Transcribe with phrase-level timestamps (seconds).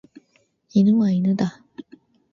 [0.71, 1.61] 犬は犬だ。